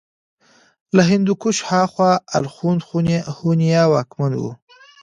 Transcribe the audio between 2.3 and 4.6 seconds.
الخون هونيان واکمن وو